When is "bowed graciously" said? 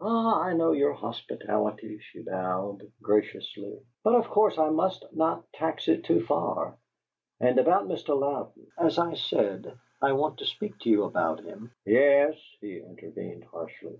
2.22-3.78